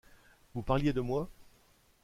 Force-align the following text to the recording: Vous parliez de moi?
Vous 0.55 0.63
parliez 0.63 0.93
de 0.93 1.01
moi? 1.01 1.29